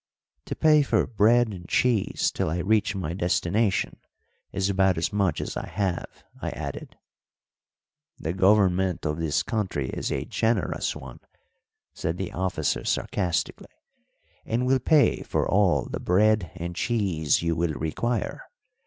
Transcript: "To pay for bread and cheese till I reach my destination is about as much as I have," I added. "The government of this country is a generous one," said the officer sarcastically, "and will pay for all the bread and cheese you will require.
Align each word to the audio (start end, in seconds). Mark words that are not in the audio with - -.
"To 0.45 0.55
pay 0.55 0.81
for 0.81 1.05
bread 1.05 1.49
and 1.49 1.69
cheese 1.69 2.31
till 2.33 2.49
I 2.49 2.57
reach 2.57 2.95
my 2.95 3.13
destination 3.13 3.99
is 4.51 4.67
about 4.67 4.97
as 4.97 5.13
much 5.13 5.39
as 5.39 5.55
I 5.55 5.67
have," 5.67 6.23
I 6.41 6.49
added. 6.49 6.97
"The 8.17 8.33
government 8.33 9.05
of 9.05 9.19
this 9.19 9.43
country 9.43 9.89
is 9.89 10.11
a 10.11 10.25
generous 10.25 10.95
one," 10.95 11.19
said 11.93 12.17
the 12.17 12.31
officer 12.33 12.83
sarcastically, 12.83 13.75
"and 14.43 14.65
will 14.65 14.79
pay 14.79 15.21
for 15.21 15.47
all 15.47 15.85
the 15.85 15.99
bread 15.99 16.49
and 16.55 16.75
cheese 16.75 17.43
you 17.43 17.55
will 17.55 17.73
require. 17.73 18.49